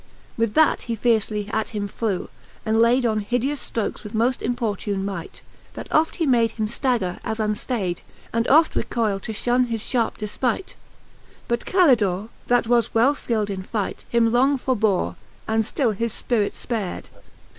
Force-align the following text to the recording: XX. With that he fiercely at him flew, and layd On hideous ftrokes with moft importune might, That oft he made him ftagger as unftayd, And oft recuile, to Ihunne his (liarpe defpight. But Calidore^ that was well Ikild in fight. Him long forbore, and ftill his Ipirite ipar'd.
XX. 0.33 0.37
With 0.37 0.53
that 0.55 0.81
he 0.81 0.95
fiercely 0.95 1.47
at 1.53 1.69
him 1.75 1.87
flew, 1.87 2.27
and 2.65 2.81
layd 2.81 3.05
On 3.05 3.19
hideous 3.19 3.69
ftrokes 3.69 4.03
with 4.03 4.13
moft 4.15 4.41
importune 4.41 5.05
might, 5.05 5.43
That 5.75 5.91
oft 5.91 6.15
he 6.15 6.25
made 6.25 6.53
him 6.53 6.65
ftagger 6.65 7.19
as 7.23 7.37
unftayd, 7.37 7.99
And 8.33 8.47
oft 8.47 8.73
recuile, 8.73 9.21
to 9.21 9.31
Ihunne 9.31 9.67
his 9.67 9.83
(liarpe 9.83 10.17
defpight. 10.17 10.73
But 11.47 11.65
Calidore^ 11.65 12.29
that 12.47 12.65
was 12.65 12.95
well 12.95 13.13
Ikild 13.13 13.51
in 13.51 13.61
fight. 13.61 14.03
Him 14.09 14.31
long 14.31 14.57
forbore, 14.57 15.17
and 15.47 15.63
ftill 15.65 15.95
his 15.95 16.11
Ipirite 16.13 16.55
ipar'd. 16.65 17.09